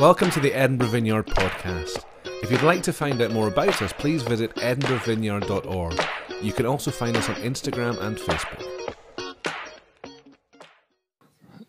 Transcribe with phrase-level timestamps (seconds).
[0.00, 2.04] Welcome to the Edinburgh Vineyard podcast.
[2.24, 6.00] If you'd like to find out more about us, please visit edinburghvineyard.org.
[6.40, 8.96] You can also find us on Instagram and Facebook.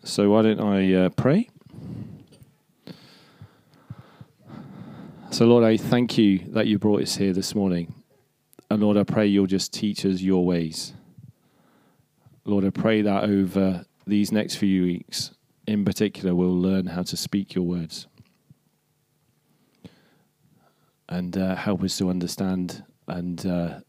[0.02, 1.50] So why don't I uh, pray?
[5.30, 7.94] So Lord, I thank you that you brought us here this morning.
[8.70, 10.94] And Lord, I pray you'll just teach us your ways.
[12.46, 15.32] Lord, I pray that over these next few weeks,
[15.66, 18.06] in particular, we'll learn how to speak your words.
[21.08, 23.80] And uh, help us to understand and uh,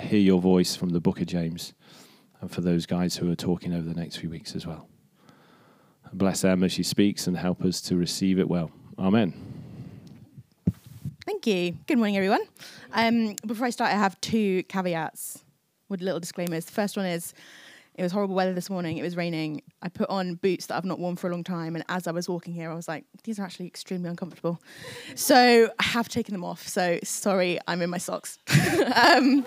[0.00, 1.72] hear your voice from the book of James.
[2.40, 4.88] And for those guys who are talking over the next few weeks as well.
[6.12, 8.70] Bless Emma as she speaks and help us to receive it well.
[8.98, 9.32] Amen.
[11.26, 11.76] Thank you.
[11.86, 12.42] Good morning, everyone.
[12.92, 15.42] Um, before I start, I have two caveats
[15.88, 16.66] with little disclaimers.
[16.66, 17.34] The first one is
[17.94, 18.98] it was horrible weather this morning.
[18.98, 19.62] It was raining.
[19.82, 22.10] I put on boots that I've not worn for a long time, and as I
[22.10, 24.60] was walking here, I was like, these are actually extremely uncomfortable.
[25.14, 26.66] So I have taken them off.
[26.66, 28.38] So sorry, I'm in my socks.
[28.96, 29.46] um,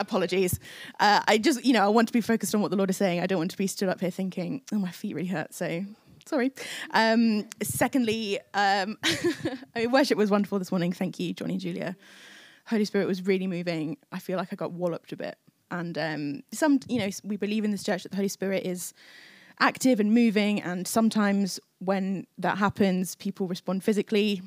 [0.00, 0.58] apologies.
[0.98, 2.96] Uh, I just, you know, I want to be focused on what the Lord is
[2.96, 3.20] saying.
[3.20, 5.54] I don't want to be stood up here thinking, oh, my feet really hurt.
[5.54, 5.84] So
[6.26, 6.52] sorry.
[6.90, 8.98] Um, secondly, um,
[9.90, 10.92] worship was wonderful this morning.
[10.92, 11.96] Thank you, Johnny and Julia.
[12.66, 13.96] Holy Spirit was really moving.
[14.10, 15.38] I feel like I got walloped a bit.
[15.70, 18.94] And um, some, you know, we believe in this church that the Holy Spirit is
[19.58, 20.60] active and moving.
[20.62, 24.42] And sometimes when that happens, people respond physically.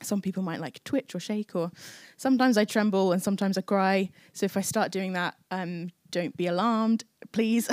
[0.00, 1.72] Some people might like twitch or shake, or
[2.16, 4.10] sometimes I tremble and sometimes I cry.
[4.32, 7.68] So if I start doing that, um, don't be alarmed, please.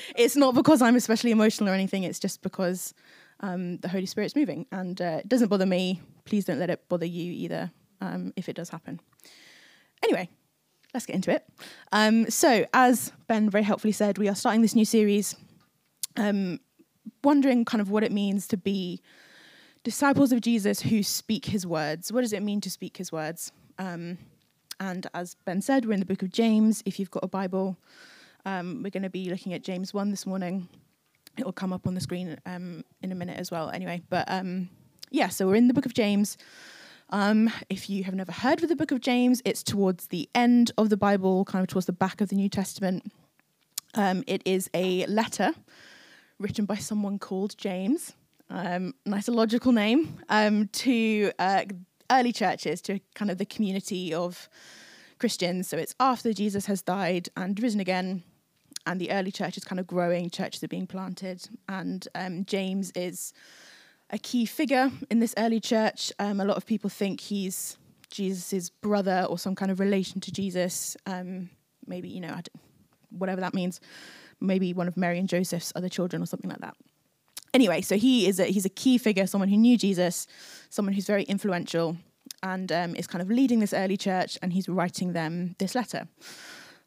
[0.16, 2.02] it's not because I'm especially emotional or anything.
[2.02, 2.92] It's just because
[3.38, 6.00] um, the Holy Spirit's moving, and uh, it doesn't bother me.
[6.24, 9.00] Please don't let it bother you either um, if it does happen.
[10.02, 10.28] Anyway,
[10.94, 11.46] let's get into it.
[11.92, 15.36] Um, so, as Ben very helpfully said, we are starting this new series,
[16.16, 16.60] um,
[17.22, 19.00] wondering kind of what it means to be
[19.82, 22.12] disciples of Jesus who speak his words.
[22.12, 23.52] What does it mean to speak his words?
[23.78, 24.18] Um,
[24.78, 26.82] and as Ben said, we're in the book of James.
[26.86, 27.76] If you've got a Bible,
[28.44, 30.68] um, we're going to be looking at James 1 this morning.
[31.38, 34.02] It will come up on the screen um, in a minute as well, anyway.
[34.08, 34.68] But um,
[35.10, 36.36] yeah, so we're in the book of James.
[37.10, 40.70] Um, if you have never heard of the book of James, it's towards the end
[40.78, 43.12] of the Bible, kind of towards the back of the New Testament.
[43.94, 45.52] Um, it is a letter
[46.38, 48.14] written by someone called James
[48.50, 51.64] um, nice logical name, um, to uh,
[52.10, 54.48] early churches, to kind of the community of
[55.18, 55.68] Christians.
[55.68, 58.22] So it's after Jesus has died and risen again,
[58.86, 62.90] and the early church is kind of growing, churches are being planted, and um, James
[62.94, 63.32] is
[64.10, 66.12] a key figure in this early church.
[66.18, 67.76] Um, a lot of people think he's
[68.10, 70.96] Jesus' brother or some kind of relation to Jesus.
[71.06, 71.50] Um,
[71.86, 72.36] maybe, you know,
[73.10, 73.80] whatever that means.
[74.40, 76.74] Maybe one of Mary and Joseph's other children or something like that
[77.54, 80.26] anyway, so he is a, he's a key figure, someone who knew Jesus,
[80.68, 81.96] someone who's very influential,
[82.42, 86.08] and um, is kind of leading this early church, and he's writing them this letter.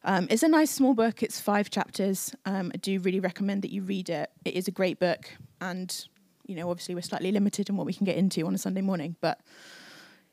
[0.04, 1.22] Um, it's a nice small book.
[1.22, 2.34] It's five chapters.
[2.44, 4.30] Um, I do really recommend that you read it.
[4.44, 5.30] It is a great book,
[5.60, 6.06] and
[6.44, 8.80] you know, obviously, we're slightly limited in what we can get into on a Sunday
[8.80, 9.40] morning, but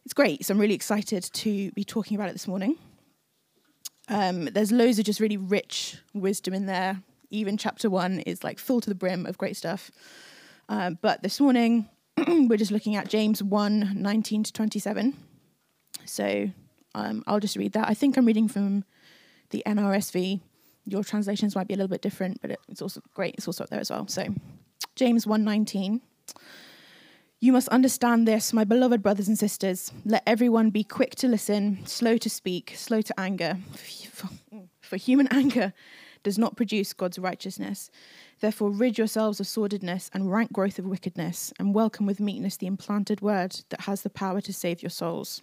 [0.05, 0.45] it's great.
[0.45, 2.77] So I'm really excited to be talking about it this morning.
[4.07, 7.01] Um, there's loads of just really rich wisdom in there
[7.31, 9.89] even chapter one is like full to the brim of great stuff.
[10.69, 11.89] Uh, but this morning,
[12.27, 15.17] we're just looking at James 1 19 to 27.
[16.05, 16.51] So
[16.94, 17.89] um, I'll just read that.
[17.89, 18.83] I think I'm reading from
[19.50, 20.41] the NRSV.
[20.85, 23.35] Your translations might be a little bit different, but it's also great.
[23.35, 24.07] It's also up there as well.
[24.07, 24.27] So
[24.96, 26.02] James 1:19.
[27.40, 29.91] You must understand this, my beloved brothers and sisters.
[30.06, 33.57] Let everyone be quick to listen, slow to speak, slow to anger.
[34.81, 35.74] For human anger
[36.24, 37.90] does not produce God's righteousness.
[38.41, 42.68] Therefore, rid yourselves of sordidness and rank growth of wickedness, and welcome with meekness the
[42.68, 45.41] implanted word that has the power to save your souls.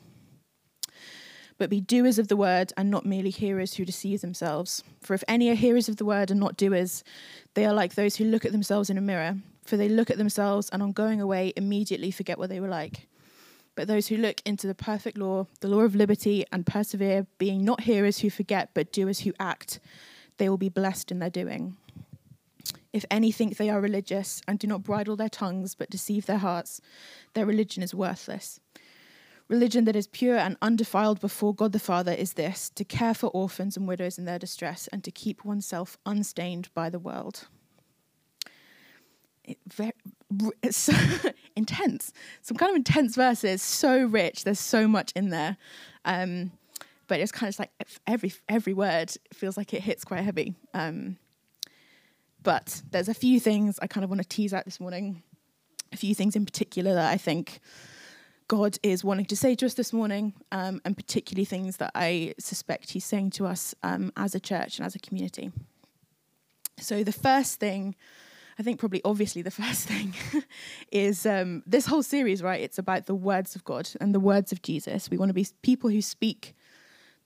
[1.58, 4.84] But be doers of the word and not merely hearers who deceive themselves.
[5.00, 7.02] For if any are hearers of the word and not doers,
[7.54, 9.36] they are like those who look at themselves in a mirror.
[9.64, 13.08] For they look at themselves and on going away immediately forget what they were like.
[13.74, 17.64] But those who look into the perfect law, the law of liberty, and persevere, being
[17.64, 19.78] not hearers who forget, but doers who act,
[20.38, 21.76] they will be blessed in their doing.
[22.92, 26.38] If any think they are religious and do not bridle their tongues but deceive their
[26.38, 26.80] hearts,
[27.34, 28.58] their religion is worthless.
[29.48, 33.28] Religion that is pure and undefiled before God the Father is this to care for
[33.28, 37.48] orphans and widows in their distress and to keep oneself unstained by the world.
[39.44, 39.92] It very,
[40.62, 40.90] it's
[41.56, 42.12] intense.
[42.42, 44.44] Some kind of intense verses, so rich.
[44.44, 45.56] There's so much in there.
[46.04, 46.52] Um,
[47.06, 47.70] but it's kind of like
[48.06, 50.54] every every word feels like it hits quite heavy.
[50.74, 51.16] Um,
[52.42, 55.22] but there's a few things I kind of want to tease out this morning.
[55.90, 57.60] a few things in particular that I think
[58.48, 62.34] God is wanting to say to us this morning, um, and particularly things that I
[62.38, 65.52] suspect He's saying to us um, as a church and as a community.
[66.78, 67.94] So, the first thing,
[68.58, 70.14] I think probably obviously the first thing,
[70.90, 72.60] is um, this whole series, right?
[72.60, 75.10] It's about the words of God and the words of Jesus.
[75.10, 76.54] We want to be people who speak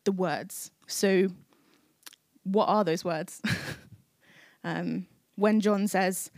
[0.04, 0.72] the words.
[0.88, 1.28] So,
[2.42, 3.40] what are those words?
[4.64, 6.32] um, when John says,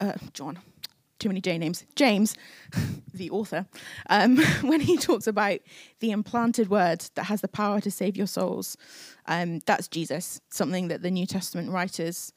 [0.00, 0.58] uh, John,
[1.22, 2.34] too many J names, James,
[3.14, 3.66] the author,
[4.10, 5.60] um, when he talks about
[6.00, 8.76] the implanted word that has the power to save your souls,
[9.26, 12.32] um, that's Jesus, something that the New Testament writers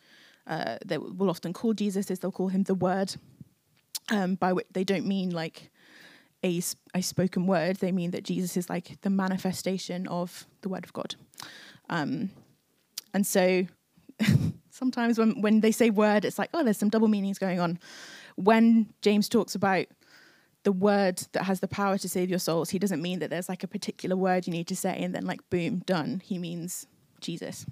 [0.48, 3.16] uh, will often call Jesus is they'll call him the Word,
[4.12, 5.72] um, by which they don't mean like
[6.44, 6.62] a,
[6.94, 10.94] a spoken word, they mean that Jesus is like the manifestation of the Word of
[10.94, 11.16] God.
[11.90, 12.30] Um,
[13.16, 13.66] and so
[14.70, 17.80] sometimes when, when they say word, it's like, oh, there's some double meanings going on
[18.36, 19.86] when James talks about
[20.64, 23.50] the word that has the power to save your souls, he doesn't mean that there's
[23.50, 26.22] like a particular word you need to say and then like boom, done.
[26.24, 26.88] He means
[27.22, 27.66] Jesus.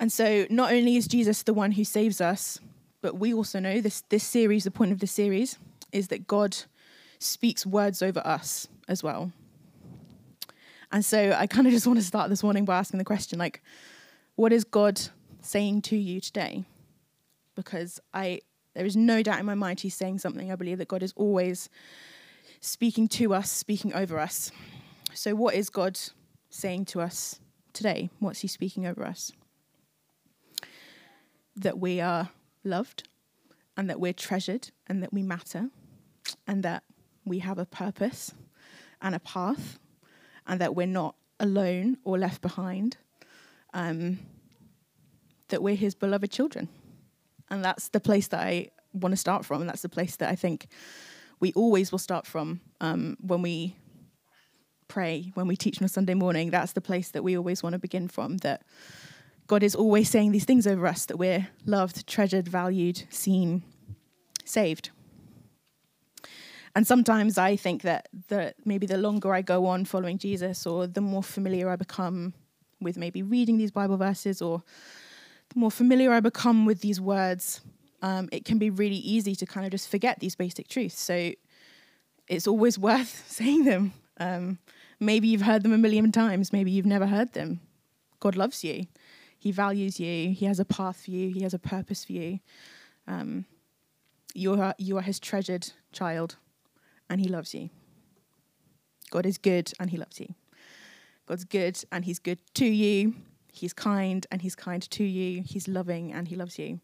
[0.00, 2.58] And so not only is Jesus the one who saves us,
[3.02, 5.58] but we also know this this series, the point of this series,
[5.92, 6.56] is that God
[7.18, 9.32] speaks words over us as well.
[10.90, 13.38] And so I kind of just want to start this morning by asking the question
[13.38, 13.62] like,
[14.34, 15.00] what is God
[15.40, 16.64] saying to you today?
[17.54, 18.40] Because I
[18.74, 20.50] there is no doubt in my mind he's saying something.
[20.50, 21.68] I believe that God is always
[22.60, 24.50] speaking to us, speaking over us.
[25.14, 25.98] So what is God
[26.48, 27.40] saying to us
[27.72, 28.08] today?
[28.18, 29.32] What's he speaking over us?
[31.56, 32.30] That we are
[32.64, 33.08] loved
[33.76, 35.68] and that we're treasured and that we matter
[36.46, 36.82] and that
[37.24, 38.32] we have a purpose
[39.02, 39.78] and a path
[40.46, 42.96] and that we're not alone or left behind.
[43.74, 44.18] Um,
[45.48, 46.68] that we're his beloved children.
[47.52, 49.60] And that's the place that I want to start from.
[49.60, 50.68] And that's the place that I think
[51.38, 53.76] we always will start from um, when we
[54.88, 56.50] pray, when we teach on a Sunday morning.
[56.50, 58.38] That's the place that we always want to begin from.
[58.38, 58.62] That
[59.48, 63.62] God is always saying these things over us that we're loved, treasured, valued, seen,
[64.46, 64.88] saved.
[66.74, 70.86] And sometimes I think that the, maybe the longer I go on following Jesus, or
[70.86, 72.32] the more familiar I become
[72.80, 74.62] with maybe reading these Bible verses or
[75.56, 77.60] more familiar I become with these words,
[78.02, 81.00] um, it can be really easy to kind of just forget these basic truths.
[81.00, 81.32] So
[82.28, 83.92] it's always worth saying them.
[84.18, 84.58] Um,
[85.00, 87.60] maybe you've heard them a million times, maybe you've never heard them.
[88.20, 88.86] God loves you,
[89.38, 92.40] He values you, He has a path for you, He has a purpose for you.
[93.08, 93.46] Um,
[94.34, 96.36] you, are, you are His treasured child,
[97.10, 97.70] and He loves you.
[99.10, 100.34] God is good, and He loves you.
[101.26, 103.14] God's good, and He's good to you
[103.52, 105.42] He's kind and he's kind to you.
[105.44, 106.80] He's loving and he loves you.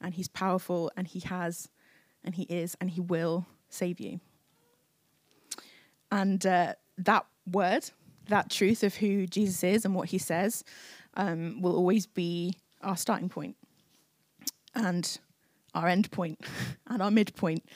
[0.00, 1.68] And he's powerful and he has
[2.24, 4.20] and he is and he will save you.
[6.10, 7.90] And uh, that word,
[8.28, 10.62] that truth of who Jesus is and what he says,
[11.14, 13.56] um, will always be our starting point
[14.76, 15.18] and
[15.74, 16.38] our end point
[16.86, 17.68] and our midpoint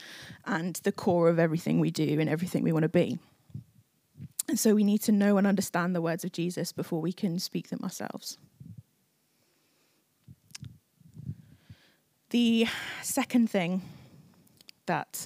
[0.45, 3.19] and the core of everything we do and everything we want to be.
[4.53, 7.39] And so we need to know and understand the words of Jesus before we can
[7.39, 8.37] speak them ourselves.
[12.29, 12.67] The
[13.01, 13.81] second thing
[14.85, 15.25] that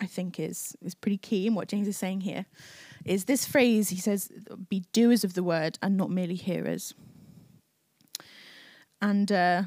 [0.00, 2.46] I think is, is pretty key in what James is saying here
[3.04, 4.32] is this phrase he says,
[4.70, 6.94] be doers of the word and not merely hearers.
[9.02, 9.64] And uh,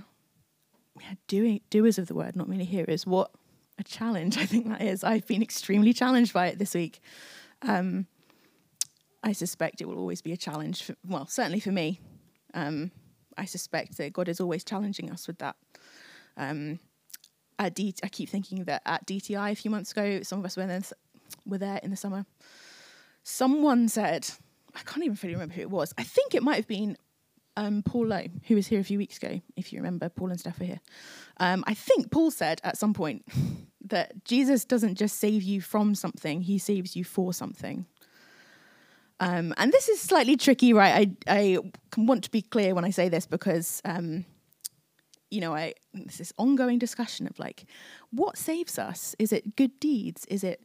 [1.27, 3.05] doing, doers of the word, not merely hearers.
[3.05, 3.29] What
[3.77, 5.03] a challenge I think that is.
[5.03, 6.99] I've been extremely challenged by it this week.
[7.61, 8.07] Um,
[9.25, 10.83] I suspect it will always be a challenge.
[10.83, 11.99] For, well, certainly for me.
[12.53, 12.91] Um,
[13.37, 15.55] I suspect that God is always challenging us with that.
[16.37, 16.79] Um,
[17.57, 20.55] at D- I keep thinking that at DTI a few months ago, some of us
[20.55, 20.81] were there,
[21.45, 22.25] were there in the summer.
[23.23, 24.29] Someone said,
[24.75, 25.91] I can't even fully remember who it was.
[25.97, 26.95] I think it might have been
[27.57, 30.39] um, Paul Lowe, who was here a few weeks ago, if you remember, Paul and
[30.39, 30.81] Steph are here.
[31.37, 33.25] Um, I think Paul said at some point
[33.85, 37.87] that Jesus doesn't just save you from something, he saves you for something.
[39.19, 41.09] Um, and this is slightly tricky, right?
[41.27, 41.57] I, I
[41.97, 44.25] want to be clear when I say this because, um,
[45.31, 47.65] you know, I this is ongoing discussion of like,
[48.11, 49.15] what saves us?
[49.17, 50.25] Is it good deeds?
[50.25, 50.61] Is it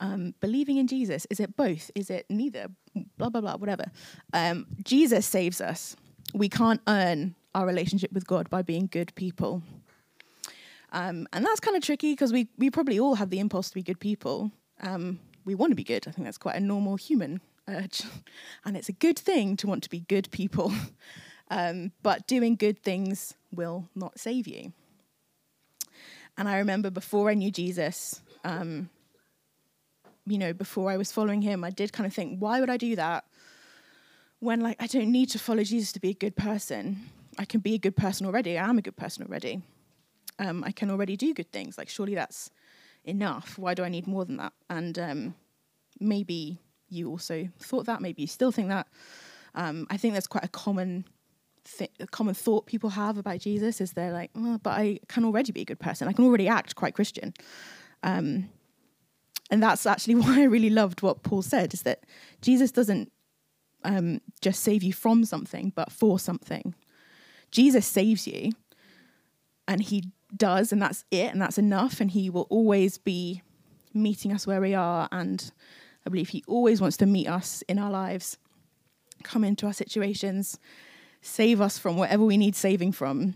[0.00, 1.26] um, believing in Jesus?
[1.30, 1.90] Is it both?
[1.94, 2.66] Is it neither?
[3.16, 3.56] Blah blah blah.
[3.56, 3.86] Whatever.
[4.32, 5.96] Um, Jesus saves us.
[6.34, 9.62] We can't earn our relationship with God by being good people.
[10.92, 13.74] Um, and that's kind of tricky because we we probably all have the impulse to
[13.74, 14.52] be good people.
[14.80, 16.06] Um, we want to be good.
[16.06, 18.02] I think that's quite a normal human urge.
[18.64, 20.72] And it's a good thing to want to be good people.
[21.50, 24.74] Um, but doing good things will not save you.
[26.36, 28.90] And I remember before I knew Jesus, um,
[30.26, 32.76] you know, before I was following him, I did kind of think, why would I
[32.76, 33.24] do that?
[34.40, 37.10] When, like, I don't need to follow Jesus to be a good person.
[37.38, 38.56] I can be a good person already.
[38.58, 39.62] I am a good person already.
[40.38, 41.76] Um, I can already do good things.
[41.76, 42.50] Like, surely that's
[43.04, 43.58] enough.
[43.58, 44.52] Why do I need more than that?
[44.70, 45.34] And um,
[45.98, 48.00] maybe you also thought that.
[48.00, 48.86] Maybe you still think that.
[49.54, 51.04] Um, I think that's quite a common
[51.76, 55.24] th- a common thought people have about Jesus is they're like, oh, but I can
[55.24, 56.08] already be a good person.
[56.08, 57.34] I can already act quite Christian.
[58.02, 58.48] Um,
[59.50, 62.04] and that's actually why I really loved what Paul said is that
[62.40, 63.12] Jesus doesn't
[63.84, 66.74] um, just save you from something, but for something.
[67.50, 68.52] Jesus saves you,
[69.66, 73.42] and he does, and that's it, and that's enough, and he will always be
[73.94, 75.08] meeting us where we are.
[75.10, 75.50] And
[76.06, 78.38] I believe he always wants to meet us in our lives,
[79.22, 80.58] come into our situations,
[81.20, 83.34] save us from whatever we need saving from.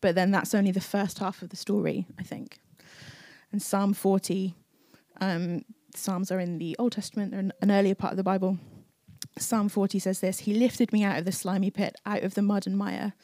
[0.00, 2.58] But then that's only the first half of the story, I think.
[3.52, 4.54] And Psalm 40,
[5.20, 5.64] um,
[5.94, 8.58] Psalms are in the Old Testament, they're an earlier part of the Bible.
[9.38, 12.42] Psalm 40 says this He lifted me out of the slimy pit, out of the
[12.42, 13.14] mud and mire.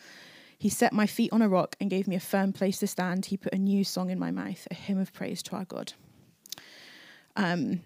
[0.58, 3.26] He set my feet on a rock and gave me a firm place to stand.
[3.26, 5.92] He put a new song in my mouth, a hymn of praise to our God.
[7.36, 7.80] Um,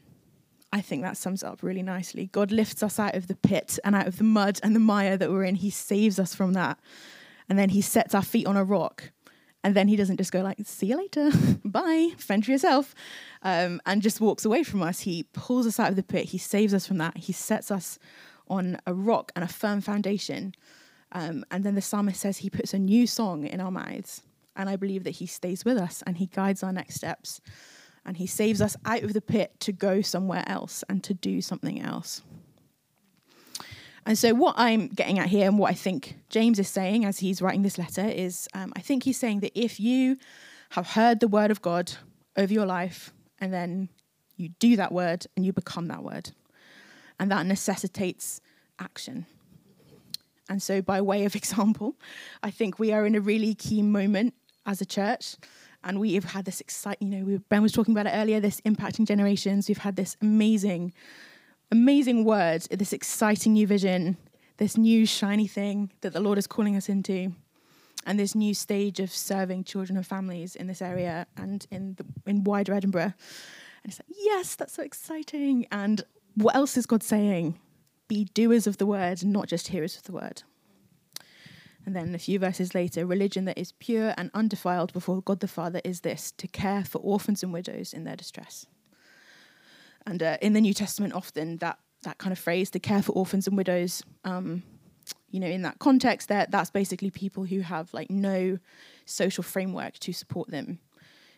[0.72, 2.26] I think that sums up really nicely.
[2.26, 5.16] God lifts us out of the pit and out of the mud and the mire
[5.16, 5.56] that we're in.
[5.56, 6.78] He saves us from that.
[7.48, 9.10] And then he sets our feet on a rock.
[9.64, 11.30] And then he doesn't just go like, see you later,
[11.64, 12.94] bye, fend for yourself,
[13.42, 15.00] um, and just walks away from us.
[15.00, 16.26] He pulls us out of the pit.
[16.26, 17.18] He saves us from that.
[17.18, 17.98] He sets us
[18.48, 20.54] on a rock and a firm foundation.
[21.12, 24.22] Um, and then the psalmist says he puts a new song in our mouths.
[24.56, 27.40] And I believe that he stays with us and he guides our next steps
[28.04, 31.40] and he saves us out of the pit to go somewhere else and to do
[31.40, 32.22] something else.
[34.06, 37.18] And so, what I'm getting at here, and what I think James is saying as
[37.18, 40.16] he's writing this letter, is um, I think he's saying that if you
[40.70, 41.92] have heard the word of God
[42.36, 43.88] over your life, and then
[44.36, 46.30] you do that word and you become that word,
[47.18, 48.40] and that necessitates
[48.78, 49.26] action.
[50.48, 51.94] And so, by way of example,
[52.42, 54.34] I think we are in a really key moment
[54.66, 55.36] as a church
[55.84, 58.60] and we have had this exciting, you know, Ben was talking about it earlier, this
[58.62, 59.68] impacting generations.
[59.68, 60.92] We've had this amazing,
[61.70, 64.16] amazing word, this exciting new vision,
[64.58, 67.32] this new shiny thing that the Lord is calling us into,
[68.06, 72.04] and this new stage of serving children and families in this area and in the,
[72.26, 73.14] in wider Edinburgh.
[73.82, 75.66] And it's like, yes, that's so exciting.
[75.72, 76.02] And
[76.34, 77.58] what else is God saying?
[78.08, 80.42] Be doers of the word, not just hearers of the word.
[81.90, 85.48] And then a few verses later, religion that is pure and undefiled before God the
[85.48, 88.64] Father is this to care for orphans and widows in their distress.
[90.06, 93.10] And uh, in the New Testament, often that, that kind of phrase, to care for
[93.10, 94.62] orphans and widows, um,
[95.32, 98.60] you know, in that context, that that's basically people who have like no
[99.04, 100.78] social framework to support them.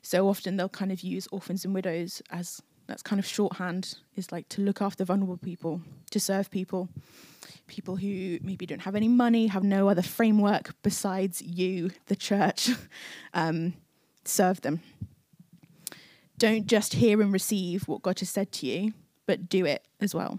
[0.02, 2.60] So often they'll kind of use orphans and widows as
[2.92, 5.80] that's kind of shorthand is like to look after vulnerable people,
[6.10, 6.90] to serve people,
[7.66, 12.68] people who maybe don't have any money, have no other framework besides you, the church,
[13.32, 13.72] um,
[14.26, 14.82] serve them.
[16.36, 18.92] Don't just hear and receive what God has said to you,
[19.24, 20.38] but do it as well.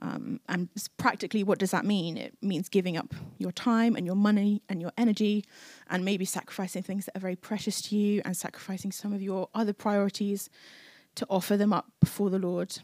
[0.00, 2.18] Um, and practically, what does that mean?
[2.18, 5.46] It means giving up your time and your money and your energy,
[5.88, 9.48] and maybe sacrificing things that are very precious to you, and sacrificing some of your
[9.54, 10.50] other priorities
[11.18, 12.78] to offer them up before the Lord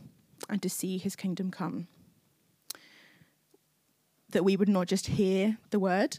[0.48, 1.88] and to see his kingdom come
[4.34, 6.18] that we would not just hear the word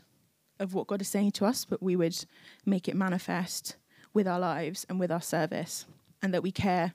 [0.58, 2.26] of what God is saying to us, but we would
[2.66, 3.76] make it manifest
[4.14, 5.86] with our lives and with our service,
[6.22, 6.94] and that we care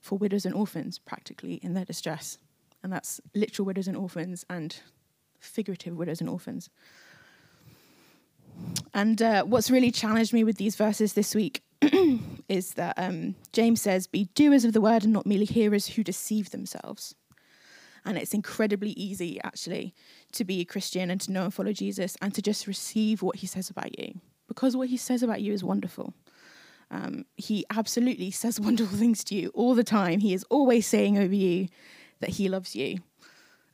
[0.00, 2.38] for widows and orphans practically in their distress.
[2.82, 4.74] And that's literal widows and orphans and
[5.38, 6.70] figurative widows and orphans.
[8.94, 11.60] And uh, what's really challenged me with these verses this week
[12.48, 16.04] is that um, James says, Be doers of the word and not merely hearers who
[16.04, 17.14] deceive themselves.
[18.04, 19.92] And it's incredibly easy, actually,
[20.32, 23.36] to be a Christian and to know and follow Jesus and to just receive what
[23.36, 24.20] he says about you.
[24.46, 26.14] Because what he says about you is wonderful.
[26.90, 30.20] Um, he absolutely says wonderful things to you all the time.
[30.20, 31.68] He is always saying over you
[32.20, 32.98] that he loves you.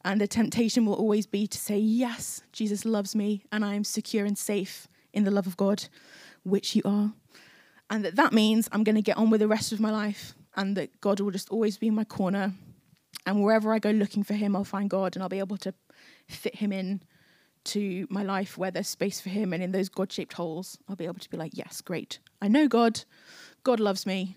[0.04, 3.85] And the temptation will always be to say, Yes, Jesus loves me, and I am
[3.85, 5.85] secure and safe in the love of God,
[6.42, 7.12] which you are.
[7.93, 10.35] And that that means I'm going to get on with the rest of my life,
[10.57, 12.55] and that God will just always be in my corner,
[13.27, 15.75] and wherever I go looking for him, I'll find God and I'll be able to
[16.27, 17.03] fit him in
[17.65, 19.53] to my life where there's space for him.
[19.53, 22.19] And in those God shaped holes, I'll be able to be like, yes, great.
[22.41, 23.05] I know God.
[23.63, 24.37] God loves me.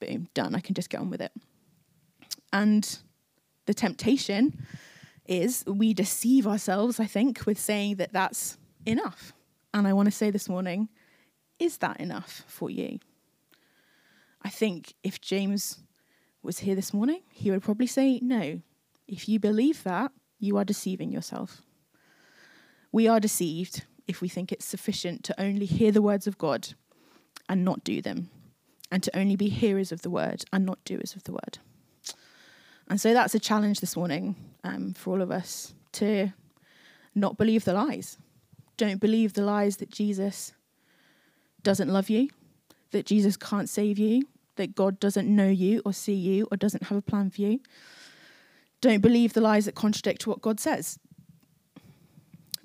[0.00, 0.54] Boom, done.
[0.54, 1.32] I can just get on with it.
[2.52, 2.98] And
[3.66, 4.66] the temptation
[5.26, 9.32] is we deceive ourselves, I think, with saying that that's enough.
[9.72, 10.88] And I want to say this morning,
[11.58, 12.98] is that enough for you?
[14.42, 15.78] I think if James
[16.42, 18.60] was here this morning, he would probably say, No.
[19.08, 21.62] If you believe that, you are deceiving yourself.
[22.90, 26.68] We are deceived if we think it's sufficient to only hear the words of God
[27.48, 28.30] and not do them,
[28.90, 31.58] and to only be hearers of the word and not doers of the word.
[32.88, 36.32] And so that's a challenge this morning um, for all of us to
[37.14, 38.18] not believe the lies.
[38.76, 40.52] Don't believe the lies that Jesus
[41.66, 42.28] doesn't love you,
[42.92, 44.22] that Jesus can't save you,
[44.54, 47.58] that God doesn't know you or see you or doesn't have a plan for you.
[48.80, 51.00] Don't believe the lies that contradict what God says.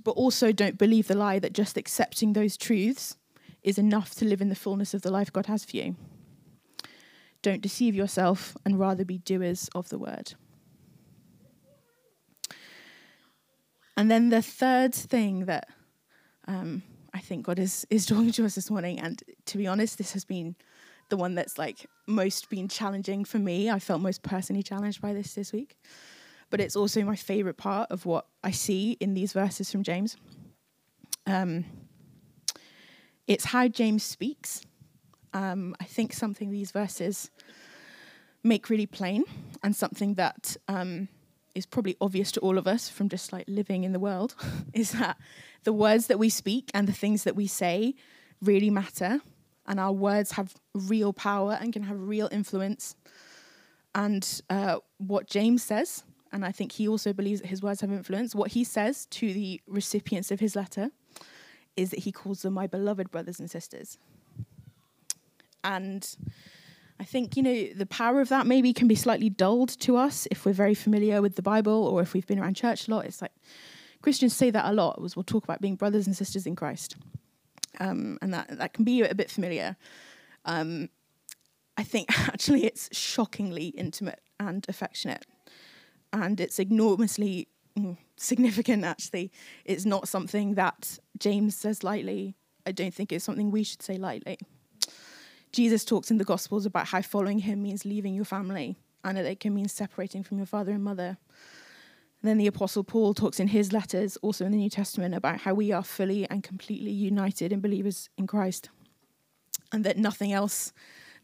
[0.04, 3.18] But also don't believe the lie that just accepting those truths
[3.64, 5.96] is enough to live in the fullness of the life God has for you.
[7.42, 10.36] Don't deceive yourself and rather be doers of the word.
[13.98, 15.70] And then the third thing that
[16.48, 19.98] um, I think God is, is talking to us this morning, and to be honest,
[19.98, 20.56] this has been
[21.10, 23.70] the one that's like most been challenging for me.
[23.70, 25.78] I felt most personally challenged by this this week.
[26.50, 30.18] But it's also my favorite part of what I see in these verses from James.
[31.26, 31.66] Um,
[33.28, 34.62] it's how James speaks.
[35.34, 37.30] Um, I think something these verses
[38.44, 39.24] make really plain
[39.64, 41.08] and something that um,
[41.56, 44.36] is probably obvious to all of us from just like living in the world
[44.74, 45.18] is that
[45.64, 47.96] the words that we speak and the things that we say
[48.42, 49.22] really matter
[49.68, 52.96] and our words have real power and can have real influence.
[53.94, 57.92] And uh, what James says, and I think he also believes that his words have
[57.92, 60.90] influence, what he says to the recipients of his letter
[61.76, 63.98] is that he calls them my beloved brothers and sisters.
[65.64, 66.16] And
[67.02, 70.28] I think, you know, the power of that maybe can be slightly dulled to us
[70.32, 73.06] if we're very familiar with the Bible or if we've been around church a lot.
[73.06, 73.34] It's like
[74.02, 76.96] Christians say that a lot, was we'll talk about being brothers and sisters in Christ
[77.80, 79.76] um, and that that can be a bit familiar.
[80.46, 80.90] Um,
[81.78, 85.26] I think actually it's shockingly intimate and affectionate,
[86.14, 87.48] and it's enormously
[87.78, 88.86] mm, significant.
[88.86, 89.32] Actually,
[89.66, 92.36] it's not something that James says lightly.
[92.66, 94.38] I don't think it's something we should say lightly.
[95.52, 99.26] Jesus talks in the Gospels about how following him means leaving your family, and that
[99.26, 101.18] it can mean separating from your father and mother.
[102.22, 105.42] And Then the Apostle Paul talks in his letters, also in the New Testament, about
[105.42, 108.70] how we are fully and completely united in believers in Christ,
[109.72, 110.72] and that nothing else,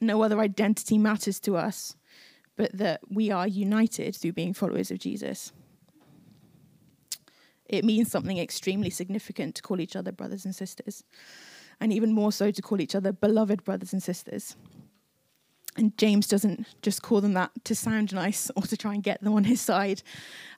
[0.02, 1.96] no other identity matters to us,
[2.56, 5.52] but that we are united through being followers of Jesus.
[7.66, 11.04] It means something extremely significant to call each other brothers and sisters,
[11.80, 14.56] and even more so to call each other beloved brothers and sisters.
[15.76, 19.24] And James doesn't just call them that to sound nice or to try and get
[19.24, 20.02] them on his side.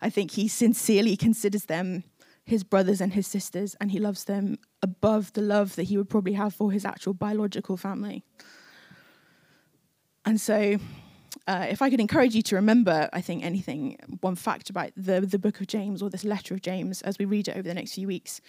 [0.01, 2.03] I think he sincerely considers them
[2.45, 6.09] his brothers and his sisters, and he loves them above the love that he would
[6.09, 8.23] probably have for his actual biological family.
[10.25, 10.77] And so,
[11.47, 15.21] uh, if I could encourage you to remember, I think anything, one fact about the,
[15.21, 17.73] the book of James or this letter of James as we read it over the
[17.73, 18.41] next few weeks,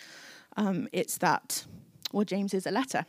[0.56, 1.66] um, it's that,
[2.12, 3.04] well, James is a letter.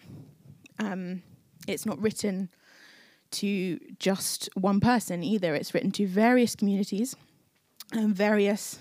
[0.79, 1.23] Um,
[1.67, 2.49] it's not written
[3.31, 5.55] to just one person either.
[5.55, 7.15] It's written to various communities
[7.91, 8.79] and various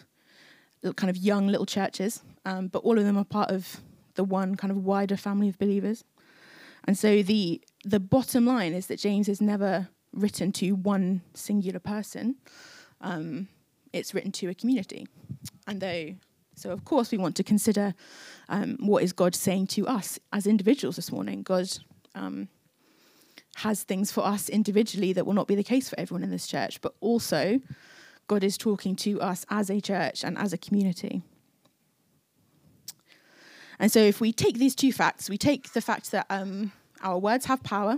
[0.96, 3.80] kind of young little churches, um, but all of them are part of
[4.14, 6.04] the one kind of wider family of believers.
[6.84, 11.78] And so the the bottom line is that James is never written to one singular
[11.78, 12.36] person.
[13.00, 13.48] Um,
[13.92, 15.06] it's written to a community.
[15.66, 16.14] And though,
[16.60, 17.94] so of course, we want to consider
[18.50, 21.42] um, what is God saying to us as individuals this morning.
[21.42, 21.70] God
[22.14, 22.48] um,
[23.56, 26.46] has things for us individually that will not be the case for everyone in this
[26.46, 27.60] church, but also
[28.26, 31.22] God is talking to us as a church and as a community.
[33.78, 37.18] And so, if we take these two facts, we take the fact that um, our
[37.18, 37.96] words have power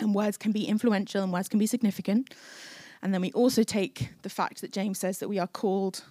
[0.00, 2.34] and words can be influential and words can be significant.
[3.02, 6.04] And then we also take the fact that James says that we are called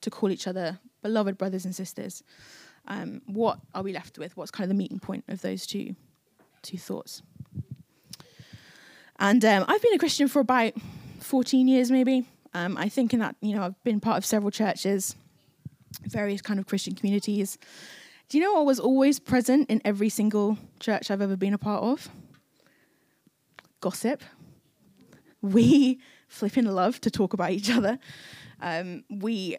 [0.00, 2.22] to call each other beloved brothers and sisters.
[2.86, 4.36] Um, what are we left with?
[4.36, 5.94] What's kind of the meeting point of those two,
[6.62, 7.22] two thoughts?
[9.18, 10.72] And um, I've been a Christian for about
[11.20, 12.26] 14 years, maybe.
[12.54, 15.14] Um, I think in that, you know, I've been part of several churches,
[16.02, 17.58] various kind of Christian communities.
[18.28, 21.58] Do you know what was always present in every single church I've ever been a
[21.58, 22.08] part of?
[23.80, 24.22] Gossip.
[25.42, 27.98] We flipping love to talk about each other.
[28.60, 29.56] Um, we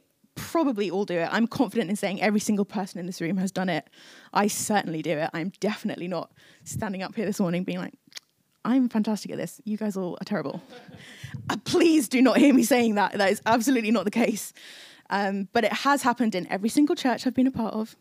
[0.52, 1.30] probably all do it.
[1.32, 3.90] I'm confident in saying every single person in this room has done it.
[4.34, 5.30] I certainly do it.
[5.34, 6.32] I'm definitely not
[6.66, 7.94] standing up here this morning being like,
[8.66, 9.62] I'm fantastic at this.
[9.64, 10.62] You guys all are terrible.
[11.50, 13.14] uh, please do not hear me saying that.
[13.14, 14.52] That is absolutely not the case.
[15.10, 17.96] Um, but it has happened in every single church I've been a part of.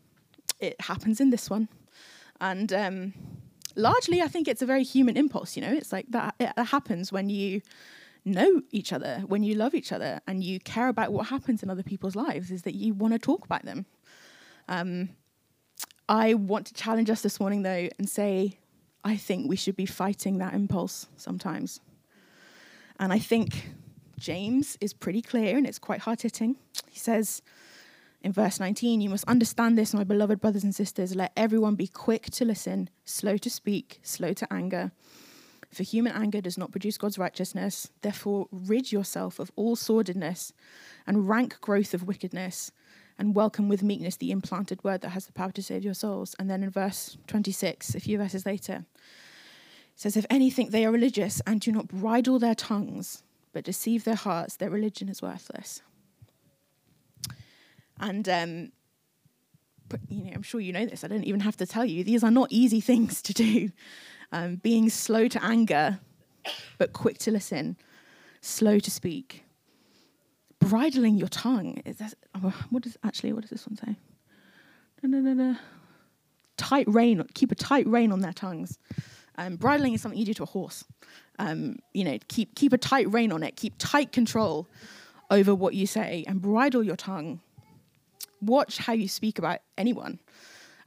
[0.59, 1.69] It happens in this one.
[2.41, 3.13] And um,
[3.77, 5.55] largely, I think it's a very human impulse.
[5.55, 6.35] You know, it's like that.
[6.37, 7.61] It happens when you
[8.25, 11.69] know each other, when you love each other, and you care about what happens in
[11.69, 12.51] other people's lives.
[12.51, 13.85] Is that you want to talk about them.
[14.67, 15.09] Um,
[16.07, 18.57] I want to challenge us this morning, though, and say,
[19.03, 21.79] I think we should be fighting that impulse sometimes.
[22.99, 23.69] And I think
[24.19, 26.55] James is pretty clear and it's quite hard hitting.
[26.87, 27.41] He says
[28.21, 31.15] in verse 19, You must understand this, my beloved brothers and sisters.
[31.15, 34.91] Let everyone be quick to listen, slow to speak, slow to anger.
[35.73, 37.89] For human anger does not produce God's righteousness.
[38.01, 40.51] Therefore, rid yourself of all sordidness
[41.07, 42.71] and rank growth of wickedness,
[43.17, 46.35] and welcome with meekness the implanted word that has the power to save your souls.
[46.39, 48.85] And then in verse 26, a few verses later,
[49.93, 53.63] it says, If any think they are religious and do not bridle their tongues, but
[53.63, 55.81] deceive their hearts, their religion is worthless.
[57.99, 58.71] And um,
[60.09, 61.03] you know, I'm sure you know this.
[61.03, 62.03] I don't even have to tell you.
[62.03, 63.69] These are not easy things to do.
[64.31, 65.99] Um, being slow to anger,
[66.77, 67.75] but quick to listen,
[68.39, 69.43] slow to speak,
[70.59, 71.81] bridling your tongue.
[71.85, 73.33] Is that, oh, what does actually?
[73.33, 73.95] What does this one say?
[75.01, 75.55] Da, da, da,
[76.61, 77.23] tight rein.
[77.33, 78.77] Keep a tight rein on their tongues.
[79.37, 80.85] Um, bridling is something you do to a horse.
[81.39, 83.55] Um, you know, keep keep a tight rein on it.
[83.55, 84.67] Keep tight control
[85.29, 87.41] over what you say, and bridle your tongue.
[88.41, 90.19] Watch how you speak about anyone.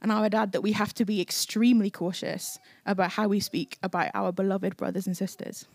[0.01, 3.77] And I would add that we have to be extremely cautious about how we speak
[3.81, 5.65] about our beloved brothers and sisters.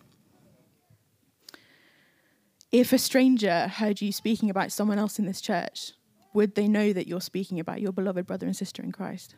[2.71, 5.93] If a stranger heard you speaking about someone else in this church,
[6.33, 9.35] would they know that you're speaking about your beloved brother and sister in Christ?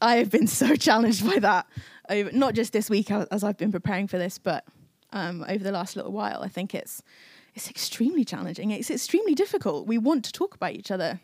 [0.00, 1.66] I have been so challenged by that,
[2.32, 4.64] not just this week as I've been preparing for this, but
[5.12, 6.42] um, over the last little while.
[6.42, 7.02] I think it's
[7.54, 8.70] it's extremely challenging.
[8.70, 9.86] It's extremely difficult.
[9.86, 11.20] We want to talk about each other,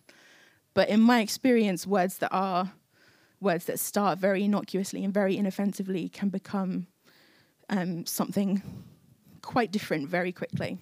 [0.79, 2.71] but in my experience, words that are
[3.41, 6.87] words that start very innocuously and very inoffensively can become
[7.69, 8.63] um, something
[9.43, 10.79] quite different very quickly.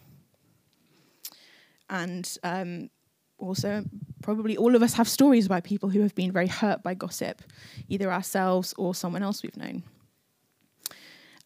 [1.89, 2.91] And um,
[3.39, 3.87] also
[4.23, 7.41] probably all of us have stories about people who have been very hurt by gossip,
[7.89, 9.83] either ourselves or someone else we've known.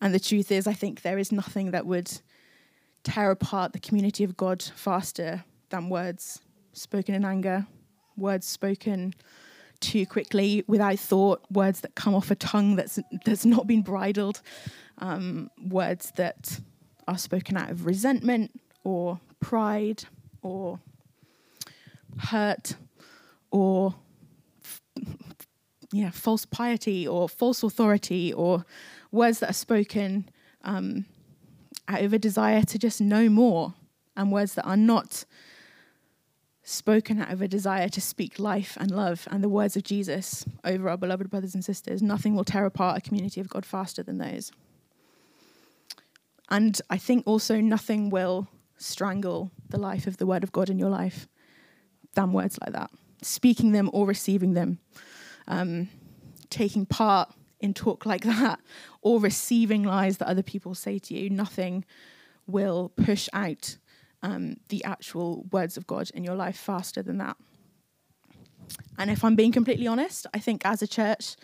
[0.01, 2.11] And the truth is, I think there is nothing that would
[3.05, 6.41] tear apart the community of God faster than words
[6.73, 7.69] spoken in anger,
[8.21, 9.15] words spoken
[9.81, 14.43] too quickly without thought, words that come off a tongue that's that's not been bridled,
[14.99, 16.61] um, words that
[17.09, 20.05] are spoken out of resentment or pride
[20.43, 20.79] or
[22.19, 22.77] hurt
[23.51, 23.95] or
[25.93, 28.65] yeah, false piety or false authority or
[29.11, 30.29] words that are spoken
[30.63, 31.05] um,
[31.89, 33.75] out of a desire to just know more
[34.17, 35.25] and words that are not
[36.71, 40.45] spoken out of a desire to speak life and love and the words of Jesus
[40.65, 42.01] over our beloved brothers and sisters.
[42.01, 44.53] Nothing will tear apart a community of God faster than those.
[46.49, 50.79] And I think also nothing will strangle the life of the word of God in
[50.79, 51.29] your life
[52.15, 52.91] than words like that.
[53.21, 54.79] Speaking them or receiving them,
[55.49, 55.89] um,
[56.51, 58.61] taking part in talk like that,
[59.03, 61.85] or receiving lies that other people say to you, nothing
[62.47, 63.77] will push out
[64.23, 67.37] um, the actual words of God in your life faster than that.
[68.99, 71.37] And if I'm being completely honest, I think as a church,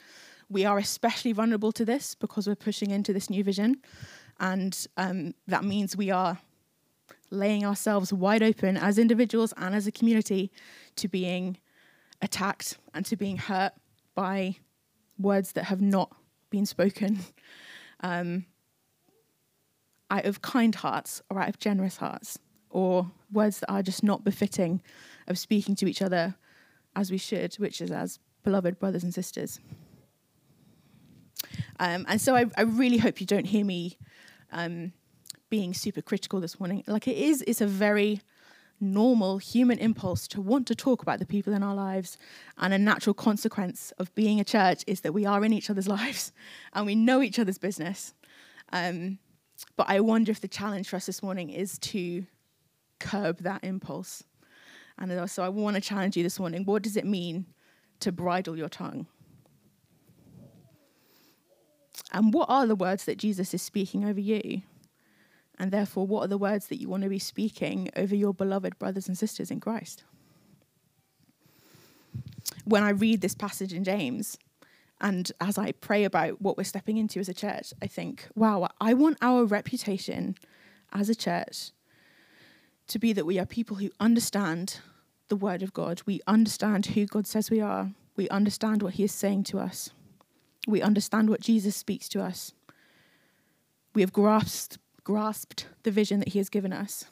[0.49, 3.77] we are especially vulnerable to this because we're pushing into this new vision.
[4.39, 6.39] And um, that means we are
[7.31, 10.53] laying ourselves wide open as individuals and as a community
[10.97, 11.59] to being
[12.23, 13.73] attacked and to being hurt
[14.15, 14.57] by
[15.19, 16.15] words that have not
[16.51, 17.19] been spoken
[18.01, 18.45] um,
[20.11, 22.39] out of kind hearts or out of generous hearts,
[22.77, 24.83] or words that are just not befitting
[25.29, 26.35] of speaking to each other
[26.95, 29.61] as we should, which is as beloved brothers and sisters.
[31.81, 33.97] Um, and so I, I, really hope you don't hear me
[34.53, 34.93] um,
[35.49, 36.85] being super critical this morning.
[36.87, 38.21] Like it is, it's a very
[38.79, 42.19] normal human impulse to want to talk about the people in our lives.
[42.59, 45.89] And a natural consequence of being a church is that we are in each other's
[45.99, 46.31] lives
[46.75, 48.13] and we know each other's business.
[48.71, 49.19] Um,
[49.77, 52.27] but I wonder if the challenge for us this morning is to
[52.99, 54.25] curb that impulse.
[54.99, 57.47] And so I want to challenge you this morning what does it mean
[58.01, 59.07] to bridle your tongue?
[62.13, 64.63] And what are the words that Jesus is speaking over you?
[65.59, 68.79] And therefore, what are the words that you want to be speaking over your beloved
[68.79, 70.05] brothers and sisters in Christ?
[72.65, 74.37] When I read this passage in James,
[75.01, 78.69] and as I pray about what we're stepping into as a church, I think, wow,
[78.81, 80.37] I want our reputation
[80.93, 81.71] as a church
[82.89, 84.81] to be that we are people who understand
[85.29, 86.03] the Word of God.
[86.07, 87.91] We understand who God says we are.
[88.17, 89.91] We understand what He is saying to us.
[90.67, 92.53] We understand what Jesus speaks to us.
[93.95, 97.07] We have grasped, grasped the vision that he has given us.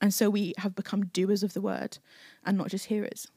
[0.00, 1.98] And so we have become doers of the word
[2.44, 3.28] and not just hearers.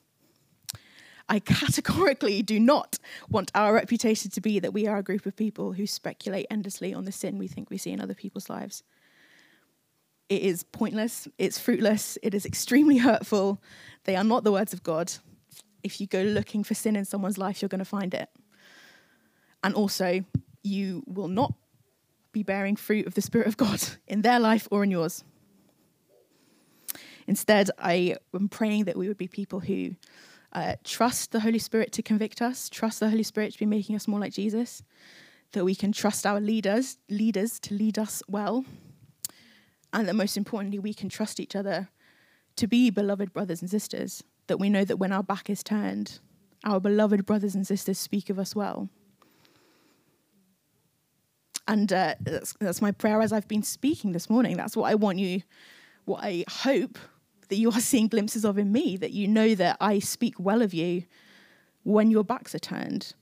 [1.27, 2.97] I categorically do not
[3.29, 6.93] want our reputation to be that we are a group of people who speculate endlessly
[6.93, 8.83] on the sin we think we see in other people's lives.
[10.29, 13.61] It is pointless, it's fruitless, it is extremely hurtful.
[14.05, 15.13] They are not the words of God.
[15.83, 18.29] If you go looking for sin in someone's life, you're going to find it.
[19.63, 20.23] And also,
[20.63, 21.53] you will not
[22.31, 25.23] be bearing fruit of the Spirit of God in their life or in yours.
[27.27, 29.95] Instead, I am praying that we would be people who
[30.51, 33.95] uh, trust the Holy Spirit to convict us, trust the Holy Spirit to be making
[33.95, 34.83] us more like Jesus,
[35.53, 38.65] that we can trust our leaders, leaders to lead us well,
[39.93, 41.89] and that most importantly, we can trust each other
[42.55, 46.19] to be beloved brothers and sisters, that we know that when our back is turned,
[46.65, 48.89] our beloved brothers and sisters speak of us well.
[51.67, 54.57] And uh, that's, that's my prayer as I've been speaking this morning.
[54.57, 55.43] That's what I want you,
[56.05, 56.97] what I hope
[57.49, 60.61] that you are seeing glimpses of in me, that you know that I speak well
[60.61, 61.03] of you
[61.83, 63.13] when your backs are turned.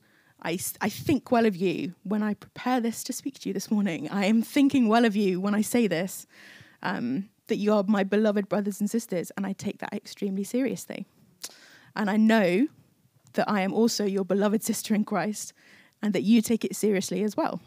[0.42, 3.70] I, I think well of you when I prepare this to speak to you this
[3.70, 4.08] morning.
[4.10, 6.26] I am thinking well of you when I say this,
[6.82, 11.06] um, that you are my beloved brothers and sisters, and I take that extremely seriously.
[11.94, 12.68] And I know
[13.34, 15.52] that I am also your beloved sister in Christ,
[16.02, 17.60] and that you take it seriously as well.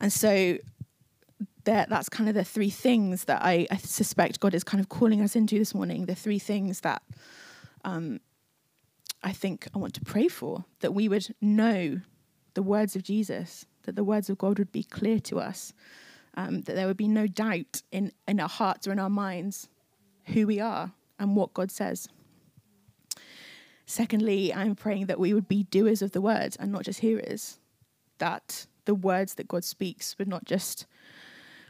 [0.00, 0.58] And so
[1.64, 4.88] that that's kind of the three things that I, I, suspect God is kind of
[4.88, 6.06] calling us into this morning.
[6.06, 7.02] The three things that
[7.84, 8.20] um,
[9.22, 12.00] I think I want to pray for that we would know
[12.54, 15.72] the words of Jesus, that the words of God would be clear to us,
[16.34, 19.70] um, that there would be no doubt in, in our hearts or in our minds
[20.26, 22.06] who we are and what God says.
[23.86, 27.58] Secondly, I'm praying that we would be doers of the word and not just hearers,
[28.18, 30.84] that the words that God speaks would not just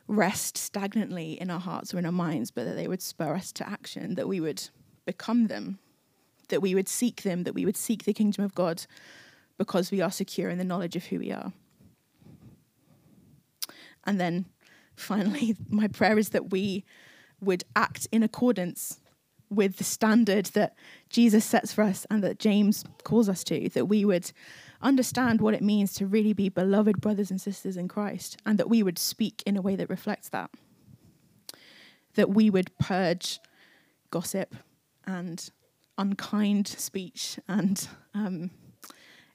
[0.09, 3.53] rest stagnantly in our hearts or in our minds, but that they would spur us
[3.53, 4.69] to action, that we would
[5.07, 5.79] become them,
[6.49, 8.85] that we would seek them, that we would seek the kingdom of God
[9.57, 11.53] because we are secure in the knowledge of who we are.
[14.09, 14.47] And then
[14.97, 16.85] finally, my prayer is that we
[17.41, 18.99] would act in accordance
[19.51, 20.75] with the standard that
[21.09, 24.33] Jesus sets for us and that James calls us to, that we would
[24.83, 28.69] understand what it means to really be beloved brothers and sisters in Christ, and that
[28.69, 30.51] we would speak in a way that reflects that.
[32.15, 33.41] That we would purge
[34.11, 34.55] gossip
[35.07, 35.51] and
[35.97, 38.51] unkind speech and um,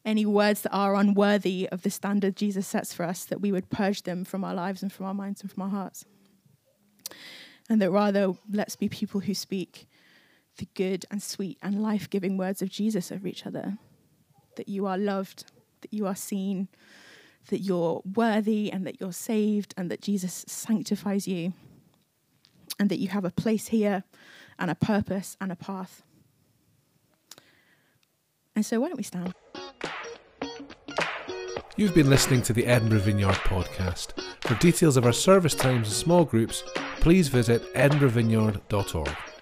[0.06, 3.70] any words that are unworthy of the standard Jesus sets for us, that we would
[3.70, 6.06] purge them from our lives and from our minds and from our hearts.
[7.70, 9.88] And that rather, let's be people who speak
[10.58, 13.78] the good and sweet and life giving words of Jesus over each other
[14.56, 15.46] that you are loved,
[15.82, 16.68] that you are seen,
[17.50, 21.54] that you're worthy and that you're saved, and that Jesus sanctifies you,
[22.80, 24.04] and that you have a place here
[24.60, 26.04] and a purpose and a path.
[28.56, 29.34] And so, why don't we stand?
[31.76, 34.22] You've been listening to the Edinburgh Vineyard podcast.
[34.42, 36.64] For details of our service times and small groups,
[37.00, 39.33] please visit edinburghvineyard.org.